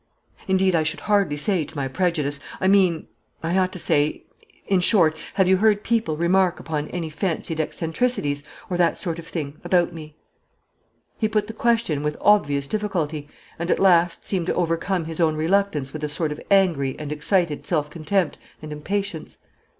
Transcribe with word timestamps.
Indeed 0.47 0.73
I 0.73 0.81
should 0.81 1.01
hardly 1.01 1.37
say 1.37 1.63
to 1.63 1.75
my 1.75 1.87
prejudice; 1.87 2.39
I 2.59 2.67
mean 2.67 3.05
I 3.43 3.55
ought 3.55 3.71
to 3.73 3.77
say 3.77 4.23
in 4.65 4.79
short, 4.79 5.15
have 5.35 5.47
you 5.47 5.57
heard 5.57 5.83
people 5.83 6.17
remark 6.17 6.59
upon 6.59 6.87
any 6.87 7.11
fancied 7.11 7.59
eccentricities, 7.61 8.41
or 8.67 8.77
that 8.77 8.97
sort 8.97 9.19
of 9.19 9.27
thing, 9.27 9.59
about 9.63 9.93
me?" 9.93 10.17
He 11.19 11.29
put 11.29 11.45
the 11.45 11.53
question 11.53 12.01
with 12.01 12.17
obvious 12.19 12.65
difficulty, 12.65 13.27
and 13.59 13.69
at 13.69 13.77
last 13.77 14.27
seemed 14.27 14.47
to 14.47 14.55
overcome 14.55 15.05
his 15.05 15.19
own 15.19 15.35
reluctance 15.35 15.93
with 15.93 16.03
a 16.03 16.09
sort 16.09 16.31
of 16.31 16.41
angry 16.49 16.95
and 16.97 17.11
excited 17.11 17.67
self 17.67 17.91
contempt 17.91 18.39
and 18.59 18.71
impatience. 18.71 19.37